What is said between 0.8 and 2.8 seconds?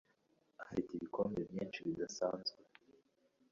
ibikombe byinshi bidasanzwe.